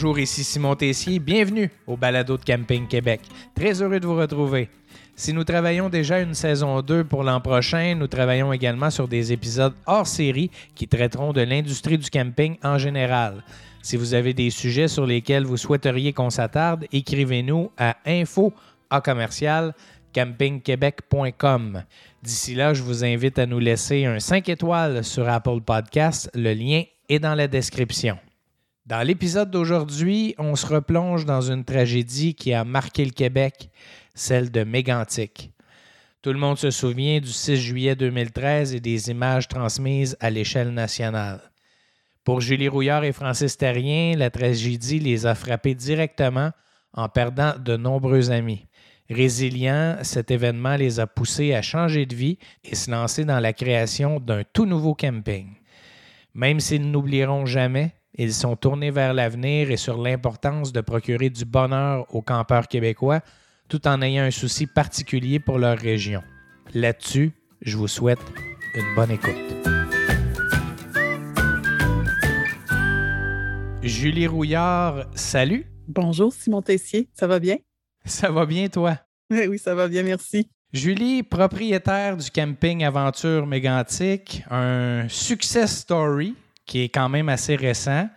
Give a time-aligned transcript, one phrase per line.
[0.00, 1.18] Bonjour, ici Simon Tessier.
[1.18, 3.20] Bienvenue au Balado de Camping Québec.
[3.52, 4.68] Très heureux de vous retrouver.
[5.16, 9.32] Si nous travaillons déjà une saison 2 pour l'an prochain, nous travaillons également sur des
[9.32, 13.42] épisodes hors série qui traiteront de l'industrie du camping en général.
[13.82, 18.52] Si vous avez des sujets sur lesquels vous souhaiteriez qu'on s'attarde, écrivez-nous à info
[18.90, 19.74] à commercial
[20.14, 21.82] campingquebec.com.
[22.22, 26.30] D'ici là, je vous invite à nous laisser un 5 étoiles sur Apple Podcast.
[26.34, 28.16] Le lien est dans la description.
[28.88, 33.68] Dans l'épisode d'aujourd'hui, on se replonge dans une tragédie qui a marqué le Québec,
[34.14, 35.52] celle de Mégantic.
[36.22, 40.70] Tout le monde se souvient du 6 juillet 2013 et des images transmises à l'échelle
[40.70, 41.42] nationale.
[42.24, 46.52] Pour Julie Rouillard et Francis Terrien, la tragédie les a frappés directement
[46.94, 48.68] en perdant de nombreux amis.
[49.10, 53.52] Résilients, cet événement les a poussés à changer de vie et se lancer dans la
[53.52, 55.48] création d'un tout nouveau camping.
[56.32, 61.44] Même s'ils n'oublieront jamais, ils sont tournés vers l'avenir et sur l'importance de procurer du
[61.44, 63.20] bonheur aux campeurs québécois
[63.68, 66.22] tout en ayant un souci particulier pour leur région.
[66.74, 68.18] Là-dessus, je vous souhaite
[68.74, 69.36] une bonne écoute.
[73.82, 75.66] Julie Rouillard, salut.
[75.86, 77.58] Bonjour Simon Tessier, ça va bien?
[78.04, 78.98] Ça va bien toi?
[79.30, 80.50] Oui, oui, ça va bien, merci.
[80.72, 86.34] Julie, propriétaire du camping Aventure Mégantique, un success story
[86.68, 88.08] qui est quand même assez récent.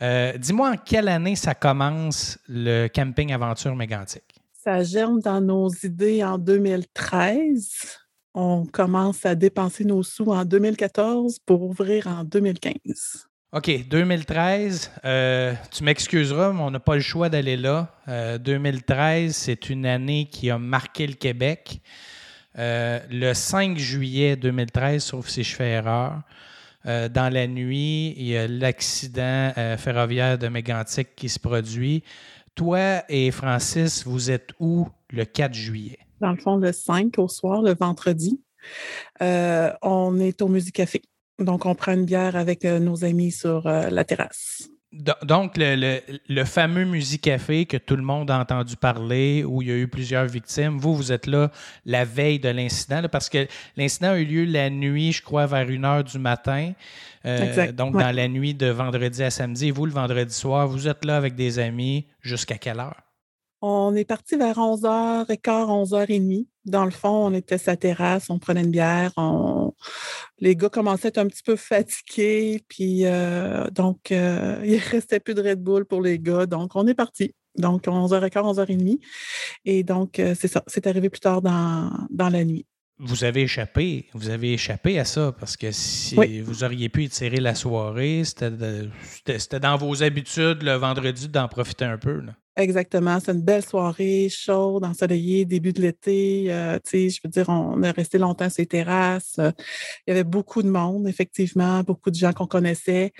[0.00, 4.40] Euh, dis-moi en quelle année ça commence le camping Aventure Mégantique?
[4.64, 7.98] Ça germe dans nos idées en 2013.
[8.34, 13.26] On commence à dépenser nos sous en 2014 pour ouvrir en 2015.
[13.52, 17.88] OK, 2013, euh, tu m'excuseras, mais on n'a pas le choix d'aller là.
[18.40, 21.80] 2013, euh, c'est une année qui a marqué le Québec.
[22.54, 26.20] le 5 juillet 2013, sauf si je fais erreur,
[26.86, 32.02] euh, dans la nuit, il y a l'accident euh, ferroviaire de Mégantic qui se produit.
[32.54, 35.98] Toi et Francis, vous êtes où le 4 juillet?
[36.20, 38.40] Dans le fond, le 5 au soir, le vendredi.
[39.22, 41.02] Euh, on est au Musicafé.
[41.38, 44.68] Donc, on prend une bière avec nos amis sur la terrasse.
[45.22, 49.76] Donc, le, fameux Musicafé que tout le monde a entendu parler, où il y a
[49.76, 51.50] eu plusieurs victimes, vous, vous êtes là
[51.86, 55.68] la veille de l'incident, parce que l'incident a eu lieu la nuit, je crois, vers
[55.68, 56.72] une heure du matin.
[57.26, 59.68] Euh, donc, dans la nuit de vendredi à samedi.
[59.68, 62.96] Et vous, le vendredi soir, vous êtes là avec des amis jusqu'à quelle heure?
[63.60, 66.46] On est parti vers 11h15, 11h30.
[66.64, 69.12] Dans le fond, on était sa terrasse, on prenait une bière,
[70.38, 74.90] les gars commençaient à être un petit peu fatigués, puis euh, donc euh, il ne
[74.90, 77.34] restait plus de Red Bull pour les gars, donc on est parti.
[77.56, 79.00] Donc 11h15, 11h30.
[79.64, 82.66] Et donc, euh, c'est ça, c'est arrivé plus tard dans, dans la nuit
[83.00, 87.38] vous avez échappé, vous avez échappé à ça parce que si vous auriez pu étirer
[87.38, 92.22] la soirée, c'était dans vos habitudes le vendredi d'en profiter un peu.
[92.58, 93.20] Exactement.
[93.20, 96.46] C'est une belle soirée, chaude, ensoleillée, début de l'été.
[96.48, 99.36] Euh, je veux dire, on est resté longtemps sur les terrasses.
[99.38, 99.52] Euh,
[100.04, 103.12] il y avait beaucoup de monde, effectivement, beaucoup de gens qu'on connaissait.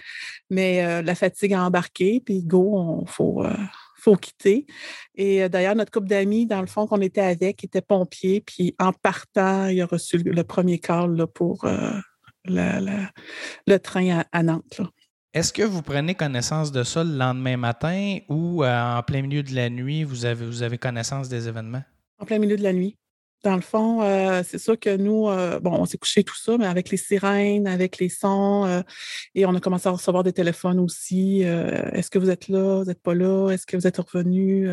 [0.51, 3.45] Mais euh, la fatigue a embarqué, puis go, il faut,
[3.95, 4.67] faut quitter.
[5.15, 8.41] Et d'ailleurs, notre couple d'amis, dans le fond, qu'on était avec, était pompier.
[8.41, 11.65] Puis en partant, il a reçu le, premier call pour
[12.45, 14.81] le train à, Nantes.
[15.39, 19.45] Est-ce que vous prenez connaissance de ça le lendemain matin ou euh, en plein milieu
[19.45, 21.85] de la nuit, vous avez, vous avez connaissance des événements?
[22.19, 22.97] En plein milieu de la nuit.
[23.45, 26.59] Dans le fond, euh, c'est sûr que nous, euh, bon, on s'est couché tout ça,
[26.59, 28.83] mais avec les sirènes, avec les sons, euh,
[29.37, 31.43] et on a commencé à recevoir des téléphones aussi.
[31.43, 32.81] Est-ce que vous êtes là?
[32.81, 33.51] Vous n'êtes pas là?
[33.51, 34.69] Est-ce que vous êtes revenu?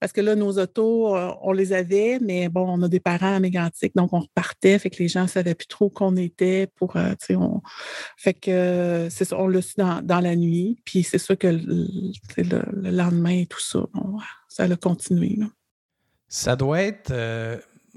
[0.00, 3.40] parce que là, nos autos, on les avait, mais bon, on a des parents à
[3.40, 6.92] Mégantic, donc on repartait, fait que les gens ne savaient plus trop qu'on était pour,
[6.92, 7.62] tu sais, on...
[8.16, 12.90] Fait que c'est ça, on l'a su dans, la nuit, puis c'est sûr que le,
[12.90, 13.80] lendemain et tout ça,
[14.48, 15.38] ça a continué.
[16.28, 17.12] Ça doit être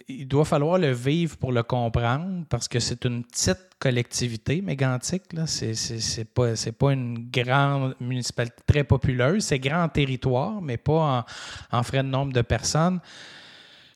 [0.09, 5.23] il doit falloir le vivre pour le comprendre parce que c'est une petite collectivité mégantique.
[5.45, 9.43] Ce n'est pas, pas une grande municipalité très populeuse.
[9.43, 11.25] C'est grand en territoire, mais pas
[11.71, 12.99] en, frais de nombre de personnes.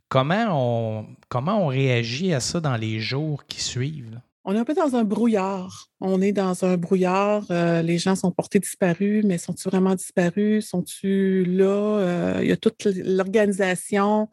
[0.07, 4.19] Comment on, comment on réagit à ça dans les jours qui suivent?
[4.45, 5.87] On est un peu dans un brouillard.
[6.01, 7.45] On est dans un brouillard.
[7.49, 10.67] Euh, les gens sont portés disparus, mais sont-ils vraiment disparus?
[10.67, 11.65] Sont-ils là?
[11.65, 14.29] Euh, il y a toute l'organisation.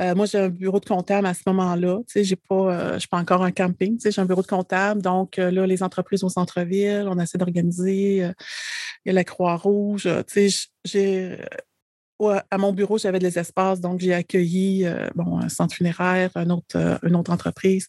[0.00, 1.98] Euh, moi, j'ai un bureau de comptable à ce moment-là.
[2.08, 3.96] Tu sais, j'ai pas, je suis pas encore un camping.
[3.96, 5.00] Tu sais, j'ai un bureau de comptable.
[5.02, 8.16] Donc, là, les entreprises au centre-ville, on essaie d'organiser.
[8.16, 8.34] il
[9.06, 10.08] y a la Croix-Rouge.
[10.26, 11.38] Tu sais, j'ai
[12.20, 17.32] à mon bureau, j'avais des espaces, donc j'ai accueilli bon, un centre funéraire, une autre,
[17.32, 17.86] entreprise.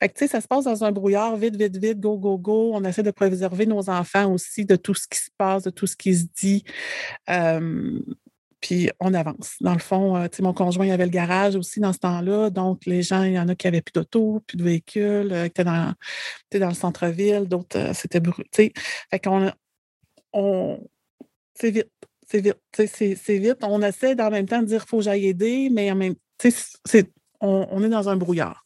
[0.00, 2.72] Fait que, ça se passe dans un brouillard, vite, vite, vite, go, go, go.
[2.74, 5.86] On essaie de préserver nos enfants aussi de tout ce qui se passe, de tout
[5.86, 6.64] ce qui se dit.
[8.60, 9.56] puis on avance.
[9.60, 12.50] Dans le fond, mon conjoint il avait le garage aussi dans ce temps-là.
[12.50, 15.60] Donc, les gens, il y en a qui n'avaient plus d'auto, plus de véhicules, qui
[15.60, 15.94] étaient dans,
[16.52, 18.72] le centre-ville, d'autres, c'était brûlé.
[19.10, 19.50] Fait qu'on
[20.32, 20.78] on,
[21.62, 21.86] vite
[22.26, 22.58] c'est vite.
[22.72, 23.58] C'est vite.
[23.62, 26.14] On essaie en même temps de dire qu'il faut que j'aille aider, mais en même
[26.38, 27.08] c'est
[27.46, 28.64] on, est dans un brouillard.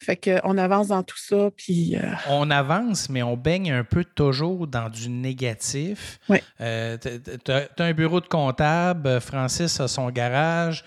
[0.00, 1.50] Fait qu'on avance dans tout ça.
[1.56, 6.18] Puis, euh On avance, mais on baigne un peu toujours dans du négatif.
[6.28, 6.38] Oui.
[6.60, 10.84] Euh, tu as, un bureau de comptable, Francis a son garage.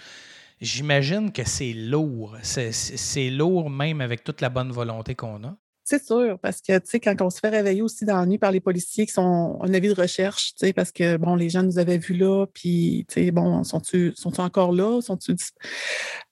[0.61, 2.37] J'imagine que c'est lourd.
[2.41, 5.55] C'est lourd même avec toute la bonne volonté qu'on a.
[5.93, 8.39] C'est sûr, parce que, tu sais, quand on se fait réveiller aussi dans la nuit
[8.39, 11.51] par les policiers qui sont en avis de recherche, tu sais, parce que, bon, les
[11.51, 15.01] gens nous avaient vus là, puis, tu sais, bon, sont-ils sont encore là?
[15.01, 15.35] Sont-ils...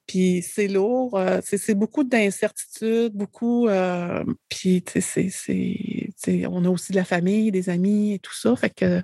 [0.07, 6.47] Puis c'est lourd, euh, c'est beaucoup d'incertitudes, beaucoup, euh, puis, c'est...
[6.47, 9.03] On a aussi de la famille, des amis et tout ça, fait que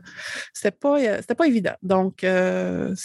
[0.55, 1.75] c'était pas, euh, pas évident.
[1.83, 2.95] Donc, on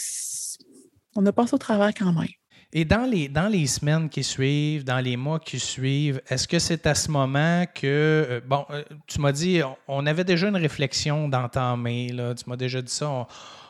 [1.23, 2.29] a passé au travers quand même.
[2.75, 6.57] Et dans les, dans les semaines qui suivent, dans les mois qui suivent, est-ce que
[6.57, 10.57] c'est à ce moment que, euh, bon, euh, tu m'as dit, on, avait déjà une
[10.57, 13.27] réflexion d'entamer, là, tu m'as déjà dit ça,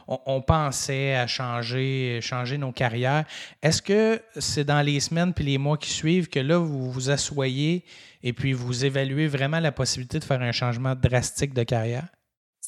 [0.07, 3.25] on, pensait à changer, changer nos carrières.
[3.61, 7.09] Est-ce que c'est dans les semaines puis les mois qui suivent que là, vous vous
[7.09, 7.83] asseyez
[8.23, 12.07] et puis vous évaluez vraiment la possibilité de faire un changement drastique de carrière?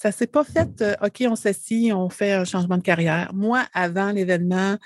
[0.05, 3.33] Ça s'est pas fait, euh, OK, on s'assit, on fait un changement de carrière.
[3.33, 4.77] Moi, avant l'événement,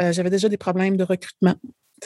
[0.00, 1.54] euh, j'avais déjà des problèmes de recrutement.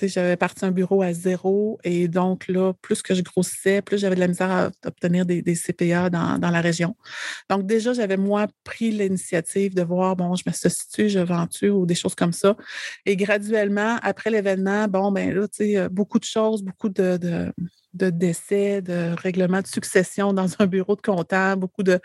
[0.01, 4.15] J'avais parti un bureau à zéro et donc là, plus que je grossissais, plus j'avais
[4.15, 6.95] de la misère à obtenir des, CPA dans, la région.
[7.49, 11.87] Donc déjà, j'avais moi pris l'initiative de voir, bon, je me situe, je vends-tu ou
[11.87, 12.55] des choses comme ça.
[13.07, 17.17] Et graduellement, après l'événement, bon, ben là, tu sais, euh, beaucoup de choses, beaucoup de
[17.17, 17.51] de
[18.07, 22.01] décès, de règlement de succession dans un bureau de comptable, beaucoup de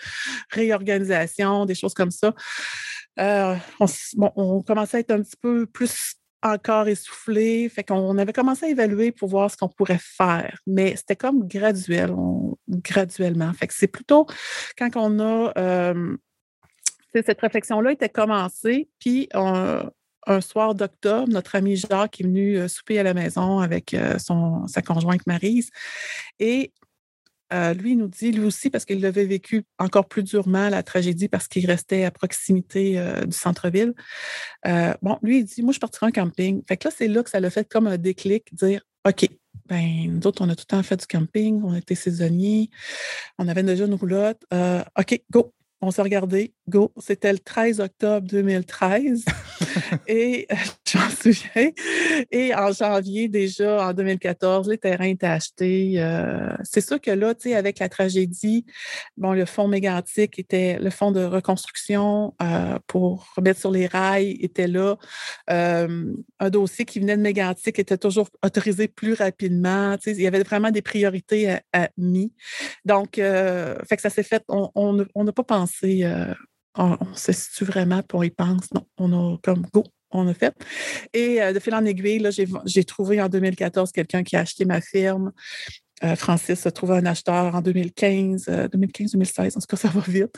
[0.50, 2.34] réorganisation, des choses comme ça.
[3.20, 3.56] Euh,
[4.36, 7.70] on, commençait à être un petit peu plus encore essoufflé.
[7.70, 10.60] Fait qu'on avait commencé à évaluer pour voir ce qu'on pourrait faire.
[10.68, 12.14] Mais c'était comme graduel,
[12.68, 13.54] graduellement.
[13.54, 14.26] Fait que c'est plutôt
[14.78, 16.18] quand on a euh,
[17.14, 19.84] cette réflexion-là était commencée, puis on,
[20.28, 24.18] un soir d'octobre, notre ami Jacques est venu euh, souper à la maison avec euh,
[24.68, 25.70] sa conjointe Marise.
[26.40, 26.72] Et
[27.54, 30.82] euh, lui, il nous dit, lui aussi, parce qu'il l'avait vécu encore plus durement, la
[30.82, 33.94] tragédie, parce qu'il restait à proximité du centre-ville.
[35.04, 36.64] bon, lui, il dit, moi, je partirai en camping.
[36.68, 39.28] Fait que là, c'est là que ça l'a fait comme un déclic, dire, OK,
[39.68, 42.72] ben, nous autres, on a tout le temps fait du camping, on était saisonniers,
[43.38, 44.42] on avait déjà une roulotte.
[44.98, 45.54] OK, go,
[45.84, 49.26] on s'est regardé, go, c'était le 13 octobre 2013.
[50.08, 50.48] et
[50.88, 51.72] j'en souviens.
[52.32, 55.96] Et en janvier, déjà, en 2014, les terrains étaient achetés.
[55.98, 58.66] Euh, c'est sûr que là, tu sais, avec la tragédie,
[59.18, 64.38] bon, le fonds mégantique était, le fonds de reconstruction euh, pour remettre sur les rails
[64.40, 64.96] était là.
[65.50, 69.98] Euh, un dossier qui venait de mégantique était toujours autorisé plus rapidement.
[69.98, 72.32] Tu sais, il y avait vraiment des priorités à, à mis.
[72.86, 76.34] Donc, fait que ça s'est fait, on n'a pas pensé euh,
[76.76, 78.72] on, se situe vraiment, puis on y pense.
[78.74, 80.54] Non, on a comme go, on a fait.
[81.14, 82.28] Et euh, de fil en aiguille,
[82.66, 85.32] j'ai trouvé en 2014 quelqu'un qui a acheté ma firme.
[86.04, 90.36] Euh, Francis a trouvé un acheteur en 2015, 2015-2016, en tout cas, ça va vite.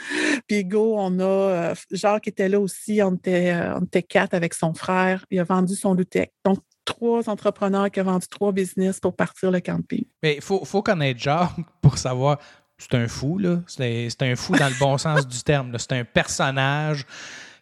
[0.48, 4.74] Puis Go, on a Jacques était là aussi, on était, on était quatre avec son
[4.74, 5.25] frère.
[5.31, 6.31] Il a vendu son Lutec.
[6.43, 10.05] Donc, trois entrepreneurs qui ont vendu trois business pour partir le camping.
[10.21, 12.38] Mais il faut, faut connaître Jacques pour savoir
[12.77, 13.60] c'est un fou, là.
[13.67, 15.75] C'est un fou dans le bon sens du terme.
[15.77, 17.05] C'est un personnage.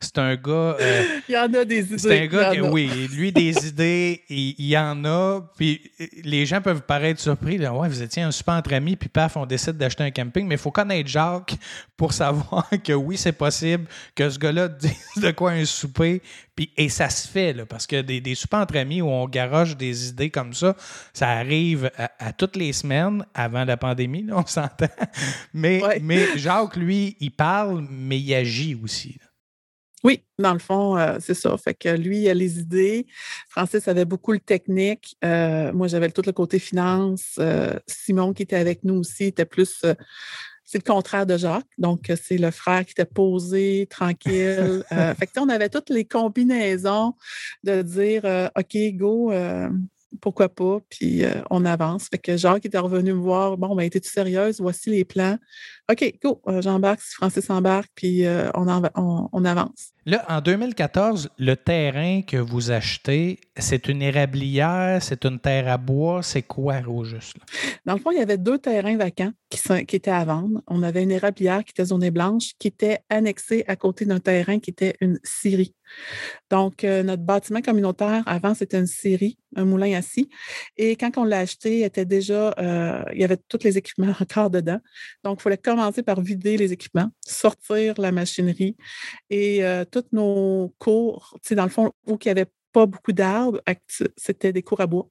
[0.04, 0.76] C'est un gars.
[0.80, 1.98] Euh, il y en a des idées.
[1.98, 5.42] C'est un gars qui, oui, lui, des idées, il, y en a.
[5.58, 5.82] Puis
[6.24, 7.58] les gens peuvent paraître surpris.
[7.58, 10.46] Là, ouais, vous étiez un super entre amis, puis paf, on décide d'acheter un camping.
[10.46, 11.56] Mais il faut connaître Jacques
[11.98, 16.22] pour savoir que oui, c'est possible que ce gars-là dise de quoi un souper.
[16.56, 19.28] Puis, et ça se fait, là, parce que des, des soupers entre amis où on
[19.28, 20.76] garoche des idées comme ça,
[21.12, 24.88] ça arrive à, toutes les semaines avant la pandémie, on s'entend.
[25.54, 29.18] Mais, mais Jacques, lui, il parle, mais il agit aussi.
[30.04, 31.56] Oui, dans le fond, euh, c'est ça.
[31.58, 33.08] Fait que lui, il a les idées.
[33.50, 35.16] Francis avait beaucoup le technique.
[35.24, 37.36] Euh, moi, j'avais tout le côté finance.
[37.40, 39.82] Euh, Simon, qui était avec nous aussi, était plus.
[40.66, 41.72] c'est le contraire de Jacques.
[41.78, 44.84] Donc, c'est le frère qui était posé, tranquille.
[44.90, 47.14] fait que, on avait toutes les combinaisons
[47.64, 49.32] de dire OK, go,
[50.22, 52.08] pourquoi pas, puis euh, on avance.
[52.08, 54.60] Fait que Jacques était revenu me voir, bon, ben, étais-tu sérieuse?
[54.60, 55.38] Voici les plans.
[55.92, 58.68] OK, go, euh, j'embarque, Francis embarque, puis euh, on,
[59.34, 59.92] on, avance.
[60.06, 65.78] Là, en 2014, le terrain que vous achetez, c'est une érablière, c'est une terre à
[65.78, 67.36] bois, c'est quoi au juste?
[67.86, 70.62] Dans le fond, il y avait deux terrains vacants qui, qui étaient à vendre.
[70.68, 74.60] On avait une érablière qui était zonée blanche, qui était annexée à côté d'un terrain
[74.60, 75.76] qui était une scierie.
[76.50, 80.28] Donc, notre bâtiment communautaire, avant, c'était une scierie, un moulin assis.
[80.78, 82.56] Et quand on l'a acheté, il, était déjà,
[83.14, 84.80] il y avait tous les équipements encore dedans.
[85.24, 88.76] Donc, il fallait commencer par vider les équipements, sortir la machinerie
[89.30, 93.62] et euh, toutes nos cours, dans le fond, où il n'y avait pas beaucoup d'arbres,
[94.18, 95.08] c'était des cours à bois.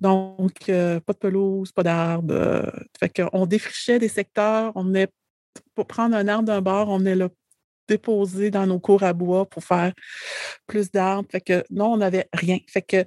[0.00, 2.32] Donc, euh, pas de pelouse, pas d'arbres.
[2.32, 5.08] Euh, fait qu'on défrichait des secteurs, on venait
[5.74, 7.30] pour prendre un arbre d'un bord, on venait le
[7.88, 9.92] déposer dans nos cours à bois pour faire
[10.66, 11.28] plus d'arbres.
[11.30, 12.58] Fait que non, on n'avait rien.
[12.68, 13.04] Fait que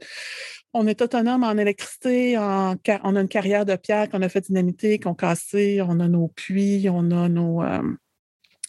[0.73, 4.99] on est autonome en électricité, on a une carrière de pierre qu'on a fait dynamiter,
[4.99, 7.81] qu'on cassé, on a nos puits, on a nos, euh,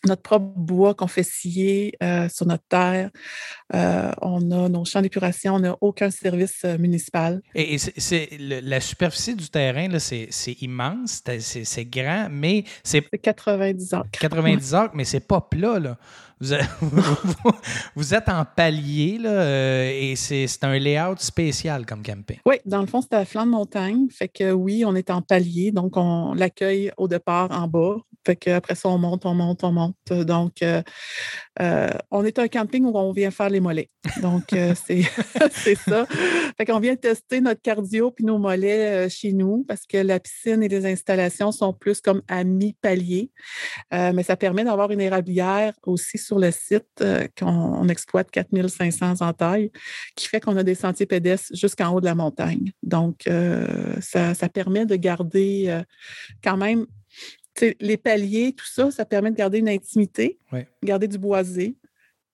[0.06, 3.10] notre propre bois qu'on fait scier euh, sur notre terre.
[3.74, 7.40] Euh, on a nos champs d'épuration, on n'a aucun service municipal.
[7.54, 10.28] Et, c'est la superficie du terrain, c'est
[10.60, 13.02] immense, c'est grand, mais c'est.
[13.22, 14.02] 90 ans.
[14.12, 15.98] 90 ans, mais c'est pas plat, là.
[17.96, 22.38] Vous, êtes en palier là, euh, et c'est un layout spécial comme camping.
[22.46, 24.06] Oui, dans le fond, c'est à flanc de montagne.
[24.10, 27.96] Fait que oui, on est en palier, donc on l'accueille au départ en bas.
[28.24, 30.12] Fait qu'après ça, on monte, on monte, on monte.
[30.12, 30.82] Donc, euh,
[31.60, 33.90] euh, on est un camping où on vient faire les mollets.
[34.22, 36.06] Donc, c'est ça.
[36.56, 40.62] Fait qu'on vient tester notre cardio puis nos mollets chez nous parce que la piscine
[40.62, 43.30] et les installations sont plus comme à mi-palier.
[43.92, 49.32] mais ça permet d'avoir une érablière aussi sur le site euh, qu'on exploite 4500 en
[49.32, 49.70] taille,
[50.14, 52.72] qui fait qu'on a des sentiers pédestres jusqu'en haut de la montagne.
[52.82, 55.82] Donc, euh, ça, permet de garder euh,
[56.42, 56.86] quand même
[57.80, 60.38] les paliers, tout ça, ça permet de garder une intimité,
[60.82, 61.76] garder du boisé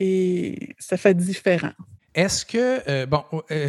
[0.00, 1.72] et ça fait différent.
[2.14, 3.24] Est-ce que, bon,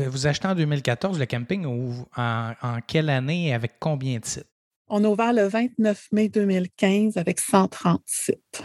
[0.08, 4.26] vous achetez en 2014 le camping ou en, en quelle année et avec combien de
[4.26, 4.48] sites?
[4.88, 8.64] On a ouvert le 29 mai 2015 avec 130 sites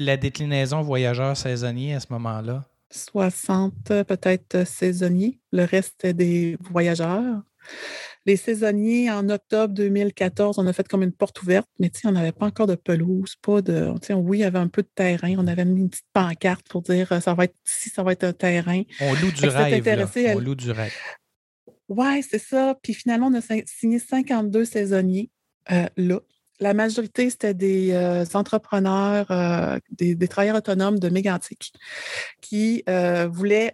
[0.00, 2.64] la déclinaison voyageurs saisonniers à ce moment-là?
[2.90, 5.38] 60 peut-être saisonniers.
[5.52, 7.42] Le reste est des voyageurs.
[8.30, 12.30] Les saisonniers, en octobre 2014, on a fait comme une porte ouverte, mais on n'avait
[12.30, 13.92] pas encore de pelouse, pas de.
[14.14, 15.34] Oui, il y avait un peu de terrain.
[15.36, 18.12] On avait mis une petite pancarte pour dire euh, ça va être ici, ça va
[18.12, 18.82] être un terrain.
[19.00, 20.36] On loue du rêve.
[20.36, 20.94] On loue du rêve.
[21.88, 22.76] Oui, c'est ça.
[22.80, 25.28] Puis finalement, on a signé 52 saisonniers
[25.72, 26.20] euh, là
[26.62, 31.72] la majorité, c'était des euh, entrepreneurs, euh, des, travailleurs autonomes de Mégantic
[32.42, 32.84] qui
[33.32, 33.72] voulaient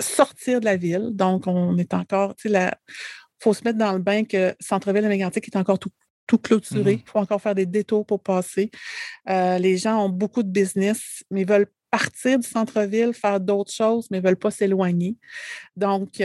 [0.00, 1.10] sortir de la ville.
[1.14, 2.70] Donc, on est encore, tu sais,
[3.40, 5.90] faut se mettre dans le bain que Centre-Ville de Mégantic est encore tout,
[6.26, 7.02] tout clôturé.
[7.04, 8.70] Il faut encore faire des détours pour passer.
[9.26, 14.18] les gens ont beaucoup de business, mais veulent partir du centre-ville, faire d'autres choses, mais
[14.18, 15.16] ne veulent pas s'éloigner.
[15.76, 16.20] Donc,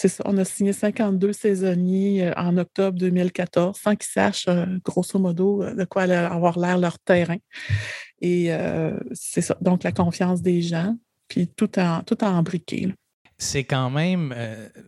[0.00, 4.64] c'est ça, on a signé 52 saisonniers euh, en octobre 2014 sans qu'ils sachent, euh,
[4.82, 7.36] grosso modo, euh, de quoi avoir l'air leur terrain.
[8.22, 8.50] Et
[9.12, 10.94] c'est ça, donc la confiance des gens,
[11.28, 12.92] puis tout en, tout en embriqué.
[13.42, 14.34] C'est quand même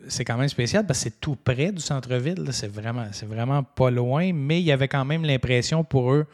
[0.09, 2.47] c'est quand même spécial parce que c'est tout près du centre-ville.
[2.52, 6.26] C'est vraiment, c'est vraiment pas loin, mais il y avait quand même l'impression pour eux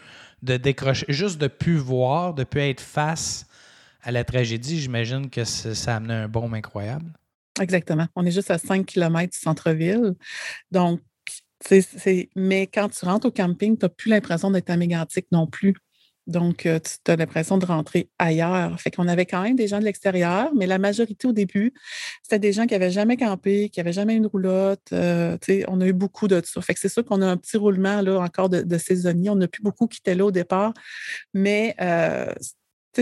[0.43, 3.47] de décrocher, juste de plus voir, de plus être face
[4.03, 4.81] à la tragédie.
[4.81, 7.07] J'imagine que ça amenait un baume incroyable.
[7.61, 8.07] Exactement.
[8.17, 10.15] On est juste à 5 km du centre-ville.
[10.73, 11.01] Donc,
[11.61, 15.47] c'est, mais quand tu rentres au camping, tu n'as plus l'impression d'être à Mégantic non
[15.47, 15.75] plus.
[16.29, 18.81] Donc, tu as l'impression de rentrer ailleurs.
[18.81, 21.73] Fait qu'on avait quand même des gens de l'extérieur, mais la majorité au début,
[22.23, 24.93] c'était des gens qui n'avaient jamais campé, qui n'avaient jamais une roulotte.
[24.93, 26.61] Euh, on a eu beaucoup de ça.
[26.61, 29.31] Fait que c'est sûr qu'on a un petit roulement là, encore de, saisonniers.
[29.31, 30.73] On n'a plus beaucoup qui étaient là au départ,
[31.35, 31.75] mais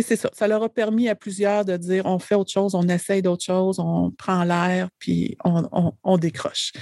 [0.03, 0.31] c'est ça.
[0.33, 3.45] Ça leur a permis à plusieurs de dire on fait autre chose, on essaye d'autres
[3.45, 6.73] choses, on prend l'air, puis on, décroche.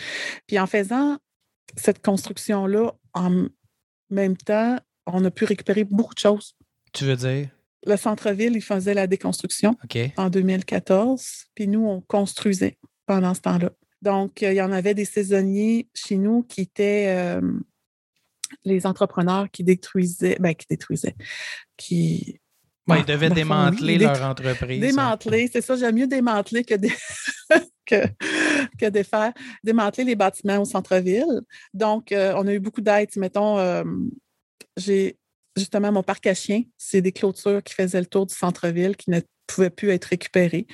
[0.47, 1.19] Puis en faisant
[1.77, 3.47] cette construction-là, en
[4.11, 6.57] même temps, on a pu récupérer beaucoup de choses.
[6.93, 7.49] Tu veux dire?
[7.87, 9.77] Le centre-ville, il faisait la déconstruction
[10.17, 13.71] en 2014, puis nous, on construisait pendant ce temps-là.
[14.01, 17.41] Donc, il y en avait des saisonniers chez nous qui étaient euh,
[18.65, 21.17] les entrepreneurs qui détruisaient, ben, qui détruisaient,
[21.77, 22.41] qui
[22.89, 24.81] ils devaient démanteler leur entreprise.
[24.81, 26.75] Démanteler, c'est ça, j'aime mieux démanteler que,
[27.87, 28.07] que,
[28.79, 29.33] que défaire.
[29.63, 31.41] Démanteler les bâtiments au centre-ville.
[31.73, 33.09] Donc, euh, on a eu beaucoup d'aide.
[33.17, 33.85] Mettons, euh,
[34.77, 35.19] j'ai
[35.57, 39.11] justement mon parc à chiens, c'est des clôtures qui faisaient le tour du centre-ville, qui
[39.11, 40.67] ne pouvait plus être récupéré.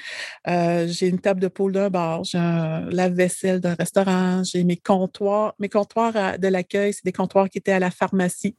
[0.49, 4.77] Euh, j'ai une table de poule d'un bar, j'ai un lave-vaisselle d'un restaurant, j'ai mes
[4.77, 5.55] comptoirs.
[5.59, 8.57] Mes comptoirs de l'accueil, c'est des comptoirs qui étaient à la pharmacie.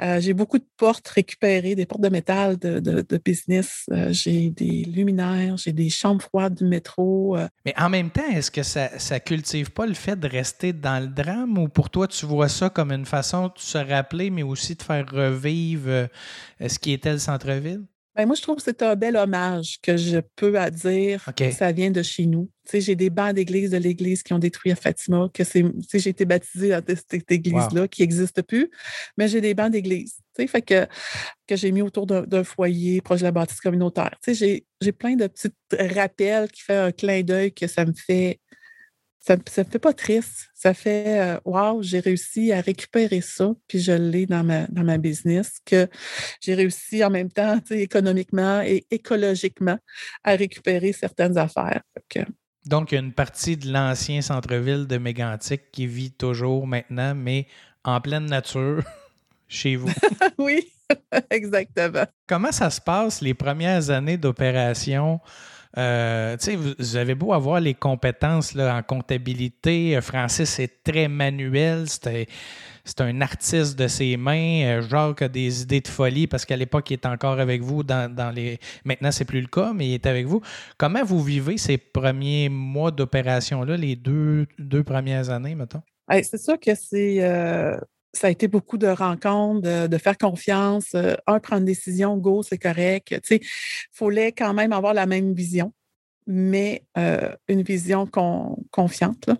[0.00, 3.84] Euh, j'ai beaucoup de portes récupérées, des portes de métal de, business.
[3.90, 7.36] Euh, j'ai des luminaires, j'ai des chambres froides du métro.
[7.64, 11.00] Mais en même temps, est-ce que ça ne cultive pas le fait de rester dans
[11.00, 14.42] le drame ou pour toi, tu vois ça comme une façon de se rappeler, mais
[14.42, 16.08] aussi de faire revivre
[16.60, 17.84] ce qui était le centre-ville?
[18.20, 21.50] Ben, moi, je trouve que c'est un bel hommage que je peux à dire que
[21.50, 22.50] ça vient de chez nous.
[22.70, 26.26] j'ai des bancs d'église de l'église qui ont détruit à Fatima, que c'est, j'ai été
[26.26, 28.70] baptisée dans cette église-là qui n'existe plus,
[29.16, 30.86] mais j'ai des bancs d'église, fait que,
[31.46, 34.14] que j'ai mis autour d'un, foyer proche de la bâtisse communautaire.
[34.28, 38.38] J'ai plein de petits rappels qui font un clin d'œil que ça me fait
[39.20, 40.48] ça ne fait pas triste.
[40.54, 44.82] Ça fait Waouh, wow, j'ai réussi à récupérer ça, puis je l'ai dans ma, dans
[44.82, 45.88] ma business, que
[46.40, 49.78] j'ai réussi en même temps, économiquement et écologiquement,
[50.24, 51.82] à récupérer certaines affaires.
[52.66, 57.14] Donc, il y a une partie de l'ancien centre-ville de Mégantic qui vit toujours maintenant,
[57.14, 57.46] mais
[57.84, 58.82] en pleine nature,
[59.48, 59.90] chez vous.
[60.38, 60.70] oui,
[61.30, 62.04] exactement.
[62.26, 65.20] Comment ça se passe les premières années d'opération?
[65.78, 66.36] Euh,
[66.78, 69.96] vous, avez beau avoir les compétences là, en comptabilité.
[69.96, 71.84] Euh, Francis est très manuel.
[71.86, 74.64] C'est un artiste de ses mains.
[74.64, 77.84] Euh, Jacques a des idées de folie parce qu'à l'époque, il est encore avec vous.
[77.84, 78.58] Dans, les...
[78.84, 80.40] Maintenant, c'est plus le cas, mais il est avec vous.
[80.76, 85.82] Comment vous vivez ces premiers mois d'opération-là, les deux, deux premières années, mettons?
[86.22, 87.20] c'est sûr que c'est.
[88.12, 90.94] Ça a été beaucoup de rencontres, de, faire confiance.
[90.94, 93.14] un, prendre une décision, go, c'est correct.
[93.30, 93.40] Il
[93.92, 95.72] fallait quand même avoir la même vision,
[96.26, 96.84] mais
[97.48, 98.08] une vision
[98.70, 99.30] confiante.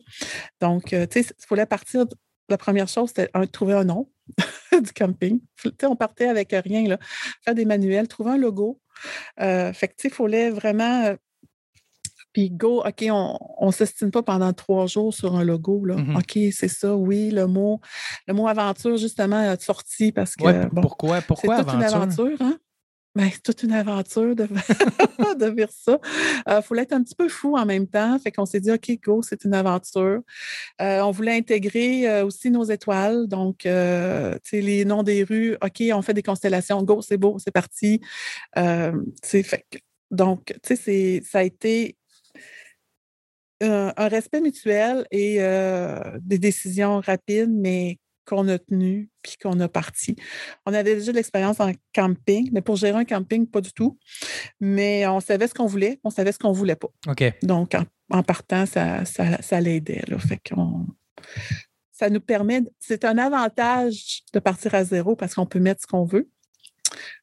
[0.61, 2.07] Donc, il fallait partir.
[2.49, 4.11] La première chose, c'était de trouver un nom
[4.73, 5.41] du camping.
[5.85, 6.99] on partait avec rien, là.
[7.45, 8.81] faire des manuels, trouver un logo.
[9.39, 11.15] fait que, il fallait vraiment
[12.33, 15.85] puis go, OK, on ne s'estime pas pendant trois jours sur un logo.
[15.85, 15.97] Là.
[15.97, 17.81] Mmh OK, c'est ça, oui, le mot,
[18.27, 20.69] le mot aventure, justement, a sorti parce que.
[20.81, 22.59] pourquoi pourquoi c'est toute une aventure, hein?
[23.17, 24.47] Ben, c'est toute une aventure de,
[25.39, 25.99] de vivre ça.
[26.47, 28.17] Il euh, faut être un petit peu fou en même temps.
[28.21, 30.21] Fait qu'on s'est dit, OK, go, c'est une aventure.
[30.81, 33.27] Euh, on voulait intégrer euh, aussi nos étoiles.
[33.27, 35.57] Donc, les noms des rues.
[35.63, 36.83] OK, on fait des constellations.
[36.85, 38.01] Go, c'est beau, c'est parti.
[38.55, 39.65] fait,
[40.13, 41.97] donc, tu sais, ça a été
[43.61, 45.39] un, respect mutuel et
[46.21, 50.17] des décisions rapides, mais qu'on a tenues puis qu'on a parti.
[50.65, 53.99] On avait déjà de l'expérience en camping, mais pour gérer un camping, pas du tout.
[54.61, 56.89] Mais on savait ce qu'on voulait, on savait ce qu'on voulait pas.
[57.09, 57.25] OK.
[57.43, 57.75] Donc,
[58.11, 60.05] en, partant, ça, ça, l'aidait.
[60.19, 60.87] Fait qu'on
[62.01, 65.87] ça nous permet, c'est un avantage de partir à zéro parce qu'on peut mettre ce
[65.87, 66.31] qu'on veut,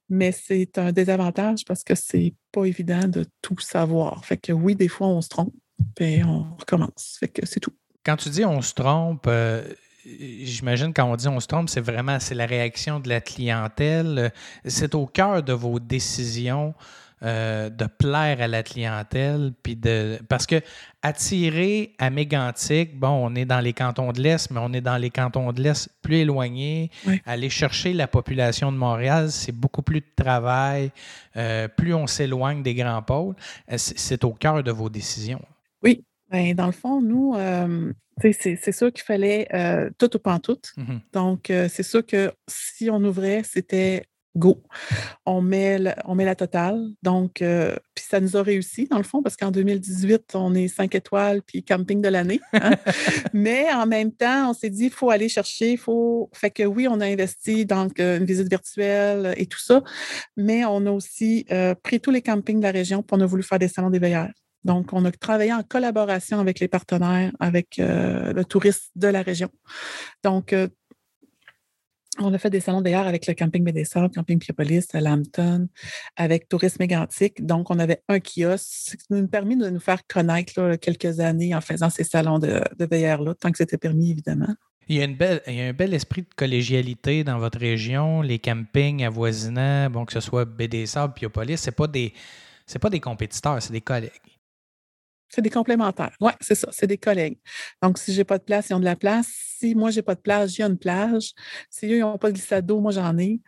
[0.08, 4.24] mais c'est un désavantage parce que c'est pas évident de tout savoir.
[4.24, 5.52] Fait que oui, des fois, on se trompe,
[5.96, 7.18] puis on recommence.
[7.20, 7.74] Fait que c'est tout.
[8.04, 9.64] Quand tu dis on se trompe, euh,
[10.06, 14.32] j'imagine quand on dit on se trompe, c'est vraiment c'est la réaction de la clientèle.
[14.66, 16.74] C'est au cœur de vos décisions.
[17.24, 20.62] Euh, de plaire à la clientèle, puis de parce que
[21.02, 24.98] attirer à Mégantic, bon, on est dans les cantons de l'Est, mais on est dans
[24.98, 26.92] les cantons de l'Est plus éloignés.
[27.26, 30.92] Aller chercher la population de Montréal, c'est beaucoup plus de travail.
[31.38, 33.34] Euh, plus on s'éloigne des grands pôles,
[33.78, 35.42] c'est au cœur de vos décisions.
[35.84, 36.04] Oui.
[36.30, 40.60] Ben, dans le fond, nous, euh, c'est sûr qu'il fallait euh, tout ou pas tout.
[40.76, 44.04] Mmh Donc, euh, c'est sûr que si on ouvrait, c'était
[44.36, 44.62] go.
[45.26, 46.90] On met, la, on met la totale.
[47.02, 50.94] Donc, puis ça nous a réussi, dans le fond, parce qu'en 2018, on est cinq
[50.94, 52.40] étoiles puis camping de l'année.
[52.54, 52.72] Hein.
[53.34, 56.30] Mais en même temps, on s'est dit, il faut aller chercher, il faut.
[56.34, 59.82] Fait que oui, on a investi dans une visite virtuelle et tout ça,
[60.36, 61.48] mais on a aussi
[61.82, 64.00] pris tous les campings de la région pour on a voulu faire des salons des
[64.00, 64.30] veilleurs.
[64.64, 69.22] Donc, on a travaillé en collaboration avec les partenaires, avec euh, le tourisme de la
[69.22, 69.50] région.
[70.24, 70.68] Donc, euh,
[72.20, 75.68] on a fait des salons d'ailleurs avec le camping Médessa, le camping Piopolis, à Lambton,
[76.16, 77.46] avec Tourisme Mégantic.
[77.46, 81.20] Donc, on avait un kiosque, ce qui nous a permis de nous faire connaître quelques
[81.20, 84.56] années en faisant ces salons de, veilleurs-là, tant que c'était permis, évidemment.
[84.90, 87.60] Il y, a une belle, il y, a un bel esprit de collégialité dans votre
[87.60, 92.14] région, les campings avoisinants, bon, que ce soit BDSA, Piopolis, ce pas des
[92.82, 94.37] pas des compétiteurs, c'est des collègues.
[95.30, 96.16] C'est des complémentaires.
[96.22, 97.38] Oui, c'est ça, c'est des collègues.
[97.82, 99.28] Donc, si je n'ai pas de place, ils ont de la place.
[99.60, 101.34] Si moi, je n'ai pas de plage, il y a une plage.
[101.70, 103.42] Si eux, ils n'ont pas de glissade d'eau, moi, j'en ai.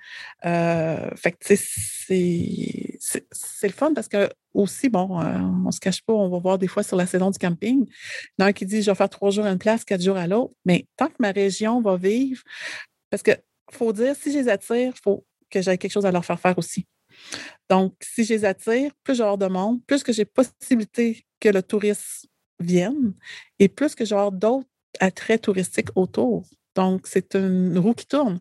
[0.45, 2.97] Euh, fait que, c'est,
[3.31, 6.39] c'est le fun parce que, aussi, bon, euh, on ne se cache pas, on va
[6.39, 8.81] voir des fois sur la saison du camping, il y en a un qui dit,
[8.81, 10.53] je vais faire trois jours à une place, quatre jours à l'autre.
[10.65, 12.41] Mais tant que ma région va vivre,
[13.09, 13.31] parce que
[13.71, 16.39] faut dire, si je les attire, il faut que j'aie quelque chose à leur faire
[16.39, 16.87] faire aussi.
[17.69, 21.61] Donc, si je les attire, plus j'ai de monde, plus que j'ai possibilité que le
[21.61, 22.27] touriste
[22.59, 23.13] vienne
[23.59, 24.67] et plus que j'ai d'autres
[24.99, 26.45] attraits touristiques autour.
[26.75, 28.39] Donc, c'est une roue qui tourne.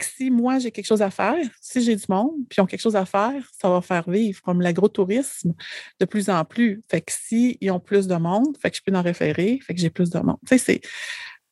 [0.00, 2.80] si moi, j'ai quelque chose à faire, si j'ai du monde, puis ils ont quelque
[2.80, 5.52] chose à faire, ça va faire vivre comme l'agrotourisme
[6.00, 6.82] de plus en plus.
[6.88, 10.10] Fait que s'ils ont plus de monde, que je peux en référer, que j'ai plus
[10.10, 10.38] de monde.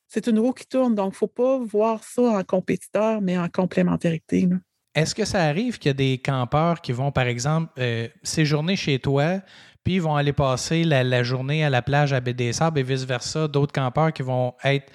[0.08, 0.94] C'est, une roue qui tourne.
[0.94, 4.48] Donc, il ne faut pas voir ça en compétiteur, mais en complémentarité.
[4.94, 8.76] Est-ce que ça arrive qu'il y a des campeurs qui vont, par exemple, euh, séjourner
[8.76, 9.40] chez toi,
[9.84, 12.82] puis ils vont aller passer la, journée à la plage à Baie des Sables et
[12.82, 13.48] vice-versa?
[13.48, 14.92] D'autres campeurs qui vont être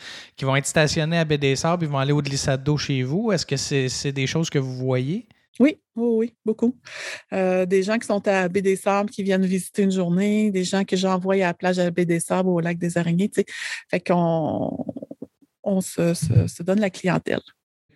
[0.66, 3.32] stationnés à Baie des Sables, ils vont aller au glissade chez vous?
[3.32, 5.28] Est-ce que c'est des choses que vous voyez?
[5.60, 6.78] Oui, oui, oui, beaucoup.
[7.34, 10.84] Euh, des gens qui sont à Baie Sables, qui viennent visiter une journée, des gens
[10.84, 13.46] que j'envoie à la plage à des Sables, au lac des Araignées, tu sais.
[13.90, 14.86] Fait qu'on
[15.64, 17.42] on se donne la clientèle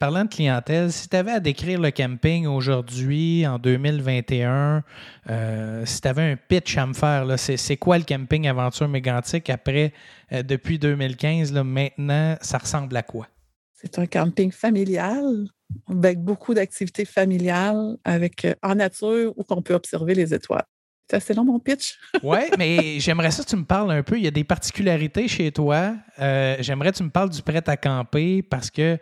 [0.02, 4.84] parlant de clientèle, si tu avais à décrire le camping aujourd'hui, en 2021,
[5.30, 9.52] euh, si tu avais un pitch à me faire, c'est quoi le camping Aventure Mégantique
[9.52, 9.94] après,
[10.32, 13.28] euh, depuis 2015, là, maintenant, ça ressemble à quoi?
[13.76, 15.46] C'est un camping familial
[15.88, 20.66] avec beaucoup d'activités familiales avec, euh, en nature où on peut observer les étoiles.
[21.12, 22.00] C'est assez long, mon pitch.
[22.24, 24.18] oui, mais j'aimerais ça que tu me parles un peu.
[24.18, 25.94] Il y a des particularités chez toi.
[26.18, 28.98] j'aimerais que tu me parles du prêt à camper parce que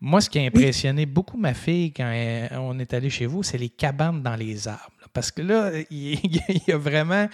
[0.00, 2.12] moi, ce qui a impressionné beaucoup ma fille quand
[2.52, 4.92] on est allé chez vous, c'est les cabanes dans les arbres.
[5.12, 7.28] Parce que là, il y a vraiment.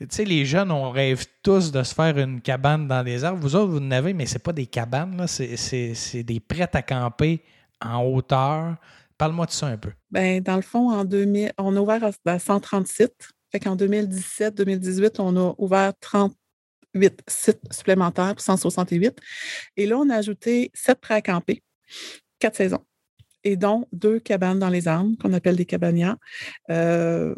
[0.00, 3.40] Tu sais, les jeunes, on rêve tous de se faire une cabane dans les arbres.
[3.40, 7.42] Vous autres, vous en avez, mais ce pas des cabanes, c'est des prêts à camper
[7.84, 8.76] en hauteur.
[9.18, 9.90] Parle-moi de ça un peu.
[10.10, 13.28] Bien, dans le fond, en 2000, on a ouvert à 130 sites.
[13.52, 19.18] Fait qu'en 2017-2018, on a ouvert 38 sites supplémentaires pour 168.
[19.76, 21.62] Et là, on a ajouté 7 prêts à camper
[22.38, 22.84] quatre saisons,
[23.44, 26.16] et dont deux cabanes dans les arbres qu'on appelle des cabanias.
[26.70, 27.34] Euh,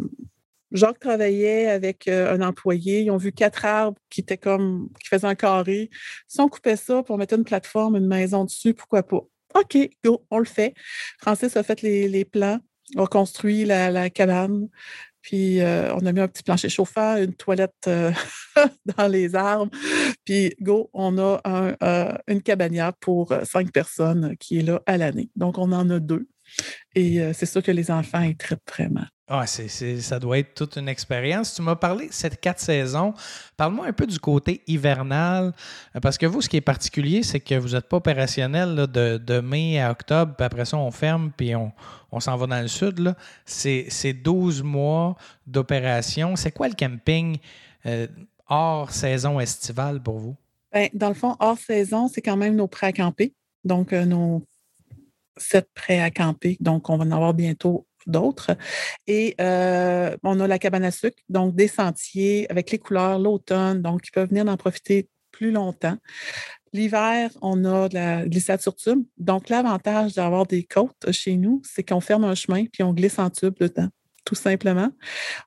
[0.72, 3.00] Jacques travaillait avec euh, un employé.
[3.00, 5.90] Ils ont vu quatre arbres qui étaient comme qui faisaient un carré.
[6.28, 9.22] Si on coupait ça pour mettre une plateforme, une maison dessus, pourquoi pas?
[9.54, 10.74] OK, go, on le fait.
[11.18, 12.60] Francis a fait les, plans,
[12.96, 14.68] a construit la cabane.
[15.22, 18.12] Puis euh, on a mis un petit plancher chauffant, une toilette euh,
[18.96, 19.70] dans les arbres.
[20.24, 21.40] Puis go, on a
[21.83, 25.30] euh, une cabanière pour cinq personnes qui est là à l'année.
[25.37, 26.28] Donc on en a deux.
[26.94, 29.06] Et c'est sûr que les enfants, ils traitent vraiment.
[29.32, 29.68] Ah, c'est,
[30.00, 31.54] ça doit être toute une expérience.
[31.54, 33.14] Tu m'as parlé de cette quatre saisons.
[33.56, 35.52] Parle-moi un peu du côté hivernal,
[36.02, 39.80] parce que vous, ce qui est particulier, c'est que vous n'êtes pas opérationnel de, mai
[39.80, 41.70] à octobre, puis après ça, on ferme, puis on,
[42.18, 43.14] s'en va dans le sud.
[43.44, 45.14] C'est, 12 mois
[45.46, 46.34] d'opération.
[46.34, 47.38] C'est quoi le camping
[47.86, 48.08] euh,
[48.48, 50.34] hors saison estivale pour vous?
[50.72, 53.32] Bien, dans le fond, hors saison, c'est quand même nos prêts à camper.
[53.62, 54.42] Donc, euh, nos
[55.40, 56.57] sept prêts à camper.
[56.61, 58.57] Donc, on va en avoir bientôt d'autres.
[59.07, 63.83] Et euh, on a la cabane à sucre, donc des sentiers avec les couleurs, l'automne,
[63.83, 65.96] donc ils peuvent venir en profiter plus longtemps.
[66.72, 69.03] L'hiver, on a de la glissade sur tube.
[69.18, 73.18] Donc, l'avantage d'avoir des côtes chez nous, c'est qu'on ferme un chemin puis on glisse
[73.18, 73.88] en tube dedans
[74.24, 74.90] tout simplement.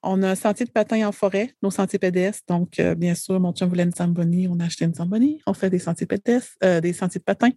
[0.02, 2.44] On a un sentier de patin en forêt, nos sentiers pédestres.
[2.48, 5.42] Donc, euh, bien sûr, mon chum voulait une Zamboni, on a acheté une Zamboni.
[5.46, 7.50] On fait des sentiers pédestres, euh, des sentiers de patin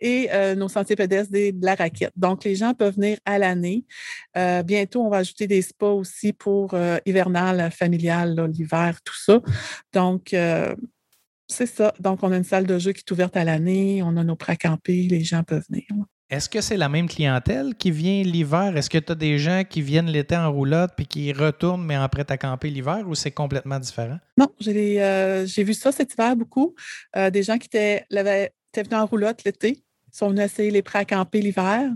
[0.00, 2.12] et euh, nos sentiers pédestres, des, de la raquette.
[2.16, 3.84] Donc, les gens peuvent venir à l'année.
[4.64, 9.40] bientôt, on va ajouter des spas aussi pour hivernal, familial, l'hiver, tout ça.
[9.92, 10.34] Donc,
[11.48, 11.92] c'est ça.
[11.98, 14.02] Donc, on a une salle de jeu qui est ouverte à l'année.
[14.02, 15.02] On a nos pré camper.
[15.02, 15.84] Les gens peuvent venir.
[16.30, 18.76] Est-ce que c'est la même clientèle qui vient l'hiver?
[18.76, 21.96] Est-ce que tu as des gens qui viennent l'été en roulotte puis qui retournent mais
[21.96, 24.18] en prêt à camper l'hiver ou c'est complètement différent?
[24.38, 26.76] Non, j'ai euh, vu ça cet hiver beaucoup.
[27.16, 31.00] Euh, des gens qui étaient, étaient venus en roulotte l'été, sont venus essayer les prêts
[31.00, 31.90] à camper l'hiver.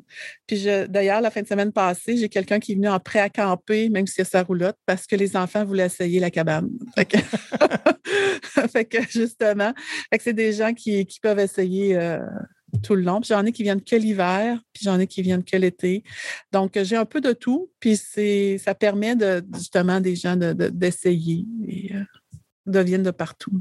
[0.48, 3.28] Puis d'ailleurs, la fin de semaine passée, j'ai quelqu'un qui est venu en prêt à
[3.28, 6.70] camper, même si c'est sa roulotte, parce que les enfants voulaient essayer la cabane.
[8.72, 9.72] Fait que, justement,
[10.20, 12.18] c'est des gens qui, peuvent essayer euh,
[12.82, 13.20] tout le long.
[13.22, 16.04] j'en ai qui viennent que l'hiver, puis j'en ai qui viennent que l'été.
[16.52, 19.14] Donc, j'ai un peu de tout, puis c'est, ça permet
[19.54, 22.02] justement des gens d'essayer et euh,
[22.66, 23.52] de viennent de partout.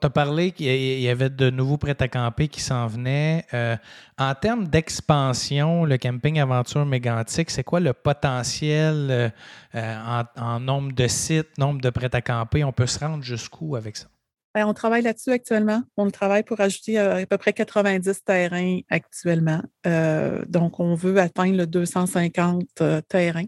[0.00, 3.44] Tu as parlé qu'il y avait de nouveaux prêts-à-camper qui s'en venaient.
[3.52, 3.76] Euh,
[4.16, 9.32] en termes d'expansion, le camping aventure mégantique, c'est quoi le potentiel
[9.74, 12.64] euh, en, nombre de sites, nombre de prêts-à-camper?
[12.64, 14.06] On peut se rendre jusqu'où avec ça?
[14.52, 15.82] Ben, on travaille là-dessus actuellement.
[15.96, 19.62] On travaille pour ajouter euh, à peu près 90 terrains actuellement.
[19.86, 23.46] Euh, donc, on veut atteindre le 250 euh, terrains.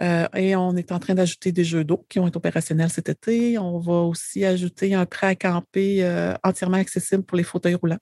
[0.00, 3.58] et on est en train d'ajouter des jeux d'eau qui vont être opérationnels cet été.
[3.58, 7.98] On va aussi ajouter un prêt à camper entièrement accessible pour les fauteuils roulants.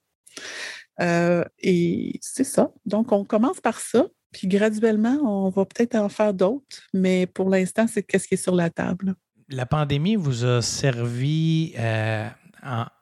[1.00, 2.72] et c'est ça.
[2.86, 4.06] Donc, on commence par ça.
[4.32, 8.36] Puis graduellement, on va peut-être en faire d'autres, mais pour l'instant, c'est qu'est-ce qui est
[8.36, 9.14] sur la table.
[9.48, 12.28] La pandémie vous a servi euh,
[12.62, 12.92] à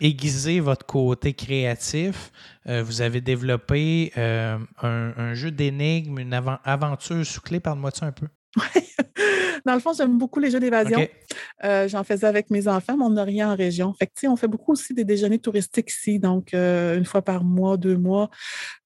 [0.00, 2.32] aiguiser votre côté créatif.
[2.66, 7.60] Euh, vous avez développé euh, un, jeu d'énigmes, une aventure sous clé.
[7.60, 8.26] Parle-moi de ça un peu.
[8.56, 8.82] Oui.
[9.66, 11.06] Dans le fond, j'aime beaucoup les jeux d'évasion.
[11.64, 13.92] Euh, j'en faisais avec mes enfants, mais on n'a rien en région.
[13.92, 16.18] Fait que, on fait beaucoup aussi des déjeuners touristiques ici.
[16.18, 18.30] Donc, euh, une fois par mois, deux mois,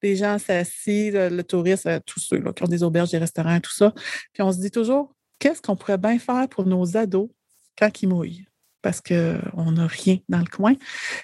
[0.02, 3.60] les gens s'assient, le, le touriste, euh, tous ceux qui ont des auberges, des restaurants,
[3.60, 3.92] tout ça.
[4.32, 7.28] Puis on se dit toujours, qu'est-ce qu'on pourrait bien faire pour nos ados
[7.76, 8.46] quand ils mouillent?
[8.81, 10.74] parce qu'on n'a rien dans le coin.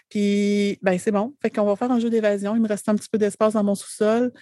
[0.09, 1.35] Puis, ben c'est bon.
[1.42, 2.54] Fait qu'on va faire un jeu d'évasion.
[2.54, 4.33] Il me reste un petit peu d'espace dans mon sous-sol.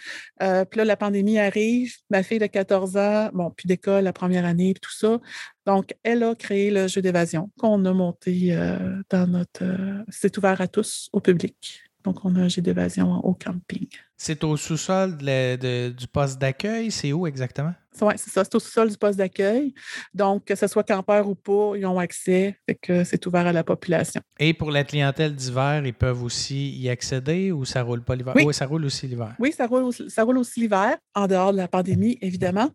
[0.42, 1.94] Euh, puis là, la pandémie arrive.
[2.10, 5.18] Ma fille de 14 ans, bon, puis d'école la première année, puis tout ça.
[5.64, 9.64] Donc, elle a créé le jeu d'évasion qu'on a monté euh, dans notre...
[9.64, 11.80] Euh, c'est ouvert à tous, au public.
[12.04, 13.88] Donc, on a un jeu d'évasion au camping.
[14.16, 16.90] C'est au sous-sol du poste d'accueil?
[16.90, 17.74] C'est où exactement?
[18.02, 18.44] Oui, c'est ça.
[18.44, 19.74] C'est au sous-sol du poste d'accueil.
[20.12, 22.56] Donc, que ce soit campeur ou pas, ils ont accès.
[22.66, 24.20] Fait que c'est ouvert à la population.
[24.38, 28.34] Et pour la clientèle d'hiver, ils peuvent aussi y accéder ou ça roule pas l'hiver?
[28.36, 28.52] Oui.
[28.52, 29.34] ça roule aussi l'hiver.
[29.38, 32.70] Oui, ça roule, ça roule aussi l'hiver, en dehors de la pandémie, évidemment.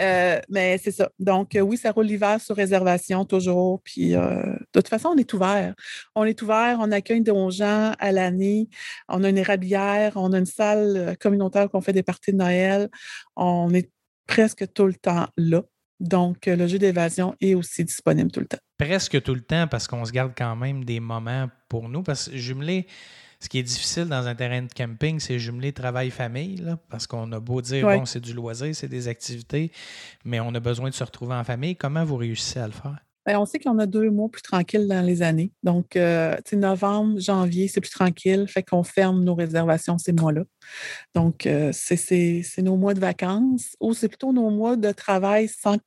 [0.00, 1.10] Euh, mais c'est ça.
[1.18, 3.80] Donc, euh, oui, ça roule l'hiver sur réservation toujours.
[3.84, 5.74] Puis, euh, de toute façon, on est ouvert.
[6.14, 8.68] On est ouvert, on accueille des gens à l'année.
[9.08, 10.75] On a une érablière, on a une salle
[11.20, 12.88] communautaire qu'on fait des parties de Noël.
[13.36, 13.90] On est
[14.26, 15.62] presque tout le temps là.
[15.98, 18.58] Donc, euh, le jeu d'évasion est aussi disponible tout le temps.
[18.78, 22.02] Presque tout le temps parce qu'on se garde quand même des moments pour nous.
[22.02, 22.86] Parce que jumeler,
[23.40, 26.62] ce qui est difficile dans un terrain de camping, c'est jumeler travail-famille.
[26.90, 29.72] Parce qu'on a beau dire, bon, c'est du loisir, c'est des activités,
[30.24, 31.76] mais on a besoin de se retrouver en famille.
[31.76, 32.98] Comment vous réussissez à le faire?
[33.26, 35.50] Ben, on sait qu'on a deux mois plus tranquilles dans les années.
[35.64, 38.46] Donc, euh, novembre, janvier, c'est plus tranquille.
[38.48, 40.44] Fait qu'on ferme nos réservations ces mois-là.
[41.12, 45.78] Donc, euh, c'est nos mois de vacances ou c'est plutôt nos mois de travail sans,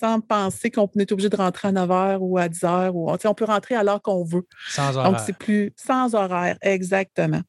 [0.00, 2.90] sans penser qu'on est obligé de rentrer à 9 h ou à 10 h.
[2.94, 4.46] Ou, on peut rentrer à l'heure qu'on veut.
[4.70, 5.12] Sans horaire.
[5.12, 7.42] Donc, c'est plus sans horaire, exactement.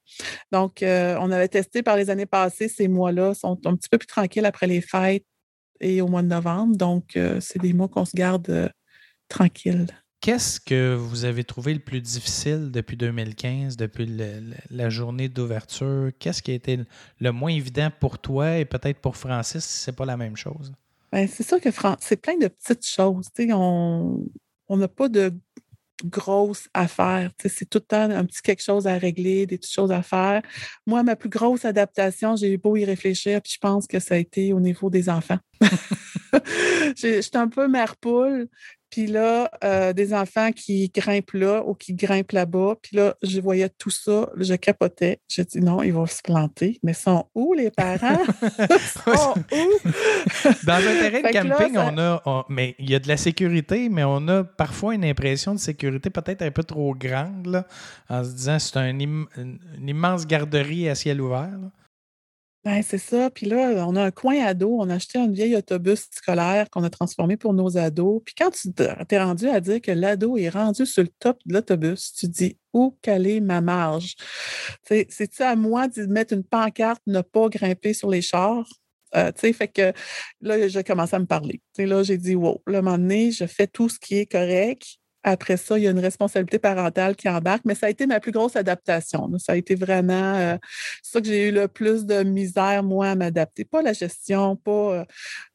[0.52, 3.98] Donc, euh, on avait testé par les années passées, ces mois-là sont un petit peu
[3.98, 5.24] plus tranquilles après les fêtes
[5.80, 6.76] et au mois de novembre.
[6.76, 8.70] Donc, euh, c'est des mois qu'on se garde
[9.28, 9.88] tranquille.
[10.20, 14.10] Qu'est-ce que vous avez trouvé le plus difficile depuis 2015, depuis
[14.72, 16.10] la journée d'ouverture?
[16.18, 16.80] Qu'est-ce qui a été
[17.20, 20.36] le moins évident pour toi et peut-être pour Francis si ce n'est pas la même
[20.36, 20.74] chose?
[21.12, 23.28] Ben, c'est sûr que c'est plein de petites choses.
[23.50, 25.32] on n'a pas de
[26.06, 27.32] grosses affaires.
[27.40, 30.42] C'est tout le temps un petit quelque chose à régler, des petites choses à faire.
[30.86, 34.16] Moi, ma plus grosse adaptation, j'ai eu beau y réfléchir, puis je pense que ça
[34.16, 35.40] a été au niveau des enfants.
[36.96, 38.48] J'étais un peu mère poule,
[38.90, 42.76] puis là, euh, des enfants qui grimpent là ou qui grimpent là-bas.
[42.82, 45.20] Puis là, je voyais tout ça, je capotais.
[45.28, 46.80] J'ai dit non, ils vont se planter.
[46.84, 48.24] Mais sont où les parents?
[49.06, 49.90] sont où?
[50.66, 52.46] Dans un terrain de camping, on a.
[52.50, 56.10] mais il y a de la sécurité, mais on a parfois une impression de sécurité
[56.10, 57.66] peut-être un peu trop grande, là,
[58.10, 61.52] en se disant c'est un une immense garderie à ciel ouvert.
[62.68, 63.30] Ben, c'est ça.
[63.30, 64.76] Puis là, on a un coin ado.
[64.82, 68.22] On a acheté un vieil autobus scolaire qu'on a transformé pour nos ados.
[68.26, 71.54] Puis quand tu t'es rendu à dire que l'ado est rendu sur le top de
[71.54, 74.16] l'autobus, tu dis où caler ma marge?
[74.84, 78.68] C'est-tu à moi de mettre une pancarte, ne pas grimper sur les chars?
[79.16, 79.94] Euh, fait que
[80.42, 81.62] là, j'ai commencé à me parler.
[81.78, 84.98] là, j'ai dit, wow, un moment donné, je fais tout ce qui est correct.
[85.28, 88.22] Après ça, il y a une responsabilité parentale qui embarque, mais ça a été ma
[88.22, 89.30] plus grosse adaptation.
[89.40, 90.58] Ça a été vraiment euh,
[91.04, 93.66] ça que j'ai eu le plus de misère, moi, à m'adapter.
[93.66, 95.06] Pas la gestion, pas euh,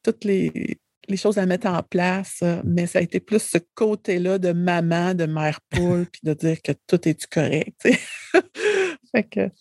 [0.03, 0.79] toutes les,
[1.17, 5.13] choses à mettre en place, euh, mais ça a été plus ce côté-là de maman,
[5.13, 7.87] de mère poule, puis de dire que tout est correct.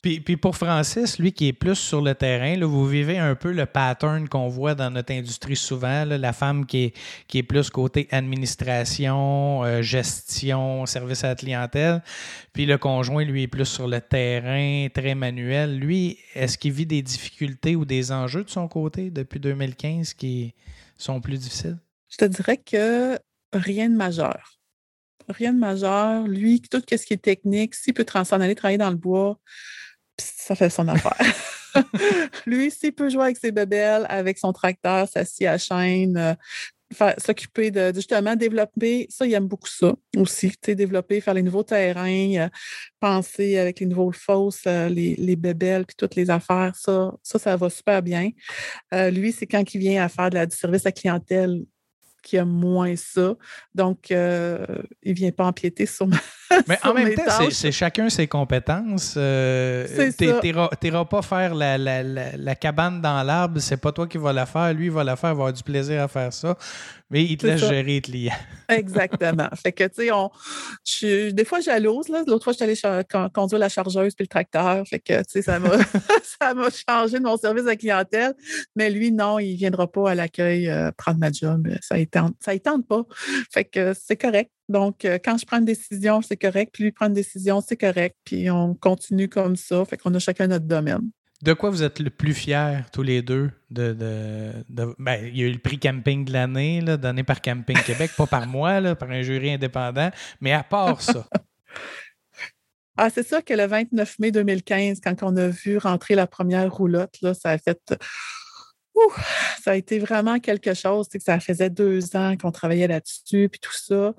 [0.02, 3.52] Puis, pour Francis, lui qui est plus sur le terrain, là, vous vivez un peu
[3.52, 6.96] le pattern qu'on voit dans notre industrie souvent, la femme qui est,
[7.28, 12.02] qui est plus côté administration, euh, gestion, service à la clientèle,
[12.54, 15.78] puis le conjoint, lui, est plus sur le terrain, très manuel.
[15.78, 20.54] Lui, est-ce qu'il vit des difficultés ou des enjeux de son côté depuis 2015 qui
[21.02, 21.78] sont plus difficiles?
[22.08, 23.18] Je te dirais que
[23.52, 24.62] rien de majeur
[25.28, 26.26] rien de majeur.
[26.26, 29.38] Lui, tout ce qui est technique, s'il peut s'en aller travailler dans le bois,
[30.18, 31.16] ça fait son affaire.
[32.46, 36.34] Lui, s'il peut jouer avec ses bébelles, avec son tracteur, sa scie à chaîne, euh,
[37.18, 42.34] s'occuper de, justement développer, ça, il aime beaucoup ça aussi, développer, faire les nouveaux terrains,
[42.36, 42.48] euh,
[43.00, 47.38] penser avec les nouveaux fosses, euh, les, les bébelles, puis toutes les affaires, ça, ça,
[47.38, 48.30] ça va super bien.
[48.92, 51.62] lui, c'est quand il vient à faire de la, du service à clientèle,
[52.22, 53.34] qui aime moins ça.
[53.74, 54.64] Donc, euh,
[55.02, 56.16] il ne vient pas empiéter sur ma.
[56.68, 59.14] Mais en même temps, c'est chacun ses compétences.
[59.16, 64.18] Euh, tu n'iras pas faire la, la, la, cabane dans l'arbre, c'est pas toi qui
[64.18, 64.72] vas la faire.
[64.74, 66.56] Lui, il va la faire, il va avoir du plaisir à faire ça.
[67.12, 68.32] Mais il te laisse gérer les clients.
[68.70, 69.48] Exactement.
[69.54, 70.30] fait que, tu sais, on,
[71.02, 72.08] des fois, jalouse.
[72.08, 74.86] L'autre fois, je suis allée conduire la chargeuse puis le tracteur.
[74.88, 75.72] Fait que, tu sais, ça m'a
[76.88, 78.34] changé de mon service à clientèle.
[78.76, 81.68] Mais lui, non, il ne viendra pas à l'accueil euh, prendre ma job.
[81.82, 82.04] Ça ne
[82.40, 83.04] ça tente pas.
[83.52, 84.50] Fait que c'est correct.
[84.70, 86.70] Donc, euh, quand je prends une décision, c'est correct.
[86.72, 88.16] Puis lui prend une décision, c'est correct.
[88.24, 89.84] Puis on continue comme ça.
[89.84, 91.10] Fait qu'on a chacun notre domaine.
[91.42, 93.50] De quoi vous êtes le plus fiers, tous les deux?
[93.68, 93.92] De,
[94.98, 98.28] ben, il y a eu le prix camping de l'année, donné par Camping Québec, pas
[98.28, 100.10] par moi, par un jury indépendant.
[100.40, 101.26] Mais à part ça.
[102.96, 106.72] ah, c'est sûr que le 29 mai 2015, quand on a vu rentrer la première
[106.72, 107.80] roulotte, ça a fait.
[109.62, 111.08] Ça a été vraiment quelque chose.
[111.08, 114.14] Que ça faisait deux ans qu'on travaillait là-dessus, puis tout ça.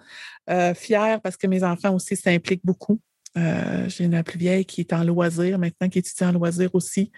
[0.50, 3.00] Euh, fier parce que mes enfants aussi s'impliquent beaucoup.
[3.38, 7.12] Euh, j'ai une plus vieille qui est en loisir maintenant, qui étudie en loisir aussi,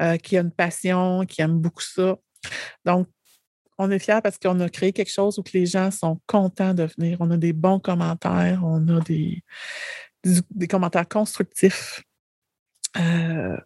[0.00, 2.16] euh, qui a une passion, qui aime beaucoup ça.
[2.84, 3.08] Donc,
[3.78, 6.74] on est fiers parce qu'on a créé quelque chose où que les gens sont contents
[6.74, 7.16] de venir.
[7.20, 9.42] On a des bons commentaires, on a des,
[10.22, 12.02] des, commentaires constructifs.
[12.96, 13.56] Euh,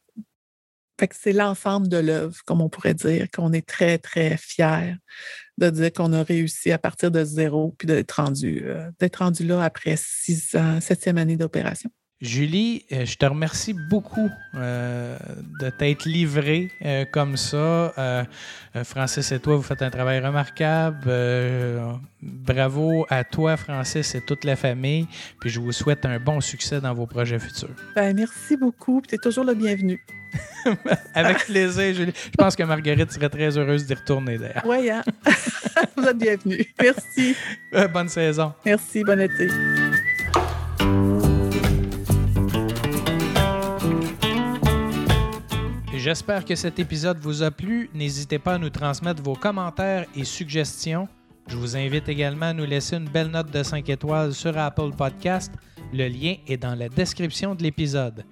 [0.98, 4.94] fait que c'est l'ensemble de l'œuvre, comme on pourrait dire, qu'on est très, très fiers
[5.58, 9.44] de dire qu'on a réussi à partir de zéro puis d'être rendu, euh, d'être rendu
[9.44, 11.90] là après six septième année d'opération.
[12.20, 15.16] Julie, euh, je te remercie beaucoup euh,
[15.61, 16.70] de t'être livrée
[17.12, 18.26] comme ça.
[18.85, 21.11] Francis et toi, vous faites un travail remarquable.
[22.22, 25.07] bravo à toi, Francis, et toute la famille.
[25.40, 27.74] Puis je vous souhaite un bon succès dans vos projets futurs.
[27.94, 29.02] Ben, merci beaucoup.
[29.07, 30.00] Tu es toujours le bienvenu.
[31.14, 32.12] Avec plaisir, Julie.
[32.14, 34.64] Je pense que Marguerite serait très heureuse d'y retourner d'ailleurs.
[34.64, 35.02] Oui, hein?
[35.96, 36.64] vous êtes bienvenue.
[36.81, 37.37] Merci.
[37.74, 38.52] Euh, bonne saison.
[38.64, 39.48] Merci, bon été.
[46.09, 47.90] J'espère que cet épisode vous a plu.
[47.92, 51.07] N'hésitez pas à nous transmettre vos commentaires et suggestions.
[51.49, 54.92] Je vous invite également à nous laisser une belle note de 5 étoiles sur Apple
[54.97, 55.53] Podcast.
[55.92, 58.25] Le lien est dans la description de l'épisode.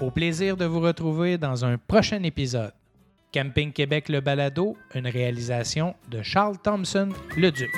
[0.00, 2.72] Au plaisir de vous retrouver dans un prochain épisode.
[3.30, 7.68] Camping Québec Le Balado, une réalisation de Charles Thompson, le Duc.